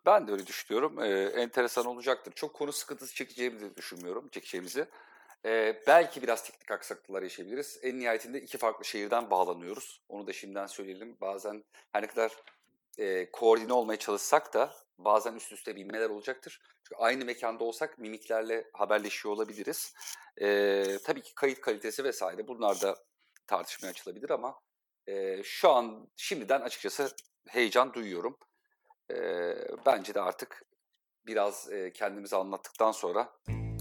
Ben 0.06 0.28
de 0.28 0.32
öyle 0.32 0.46
düşünüyorum. 0.46 1.02
Ee, 1.02 1.08
enteresan 1.22 1.86
olacaktır. 1.86 2.32
Çok 2.32 2.54
konu 2.54 2.72
sıkıntısı 2.72 3.14
çekeceğimizi 3.14 3.76
düşünmüyorum, 3.76 4.28
çekeceğimizi. 4.28 4.88
Ee, 5.46 5.82
belki 5.86 6.22
biraz 6.22 6.44
teknik 6.44 6.70
aksaklıklar 6.70 7.22
yaşayabiliriz. 7.22 7.78
En 7.82 8.00
nihayetinde 8.00 8.40
iki 8.40 8.58
farklı 8.58 8.84
şehirden 8.84 9.30
bağlanıyoruz. 9.30 10.02
Onu 10.08 10.26
da 10.26 10.32
şimdiden 10.32 10.66
söyleyelim. 10.66 11.16
Bazen 11.20 11.64
her 11.92 12.02
ne 12.02 12.06
kadar 12.06 12.36
e, 12.98 13.30
koordine 13.30 13.72
olmaya 13.72 13.98
çalışsak 13.98 14.54
da 14.54 14.72
bazen 14.98 15.34
üst 15.34 15.52
üste 15.52 15.76
binmeler 15.76 16.10
olacaktır. 16.10 16.60
Çünkü 16.82 17.02
aynı 17.02 17.24
mekanda 17.24 17.64
olsak 17.64 17.98
mimiklerle 17.98 18.70
haberleşiyor 18.72 19.34
olabiliriz. 19.34 19.94
Ee, 20.40 20.98
tabii 21.04 21.22
ki 21.22 21.34
kayıt 21.34 21.60
kalitesi 21.60 22.04
vesaire 22.04 22.48
bunlar 22.48 22.80
da 22.80 22.96
tartışmaya 23.46 23.88
açılabilir 23.88 24.30
ama 24.30 24.60
e, 25.06 25.42
şu 25.42 25.70
an 25.70 26.08
şimdiden 26.16 26.60
açıkçası 26.60 27.16
heyecan 27.48 27.94
duyuyorum. 27.94 28.36
E, 29.10 29.16
bence 29.86 30.14
de 30.14 30.20
artık 30.20 30.62
biraz 31.26 31.72
e, 31.72 31.92
kendimizi 31.92 32.36
anlattıktan 32.36 32.92
sonra 32.92 33.32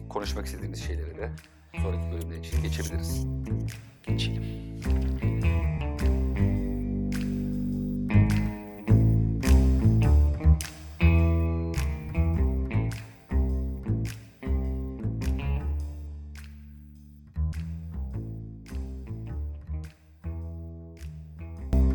konuşmak 0.09 0.45
istediğimiz 0.45 0.83
şeylere 0.87 1.17
de 1.17 1.29
sonraki 1.81 2.11
bölümler 2.11 2.37
için 2.37 2.63
geçebiliriz. 2.63 3.25
Geçelim. 4.07 4.48